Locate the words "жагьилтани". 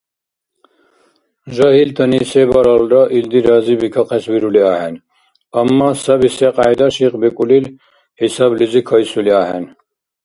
1.55-2.21